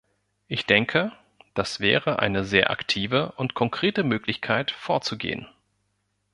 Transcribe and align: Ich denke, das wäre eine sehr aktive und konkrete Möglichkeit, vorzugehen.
Ich 0.47 0.65
denke, 0.65 1.11
das 1.53 1.79
wäre 1.79 2.17
eine 2.17 2.43
sehr 2.43 2.71
aktive 2.71 3.33
und 3.33 3.53
konkrete 3.53 4.03
Möglichkeit, 4.03 4.71
vorzugehen. 4.71 5.47